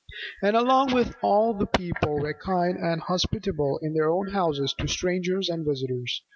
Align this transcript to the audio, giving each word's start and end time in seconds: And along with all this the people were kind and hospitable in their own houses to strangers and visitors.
And 0.41 0.55
along 0.57 0.95
with 0.95 1.15
all 1.21 1.53
this 1.53 1.59
the 1.73 1.77
people 1.77 2.19
were 2.21 2.33
kind 2.33 2.75
and 2.75 3.01
hospitable 3.03 3.77
in 3.83 3.93
their 3.93 4.09
own 4.09 4.31
houses 4.31 4.73
to 4.79 4.87
strangers 4.87 5.47
and 5.47 5.63
visitors. 5.63 6.23